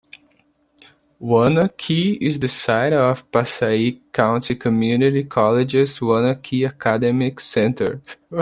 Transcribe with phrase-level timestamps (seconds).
[1.21, 8.01] Wanaque is the site of Passaic County Community College's Wanaque Academic Center.